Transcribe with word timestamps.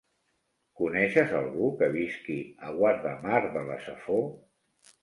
Coneixes 0.79 1.35
algú 1.41 1.69
que 1.83 1.91
visqui 1.99 2.41
a 2.71 2.75
Guardamar 2.81 3.47
de 3.59 3.67
la 3.71 3.79
Safor? 3.87 4.29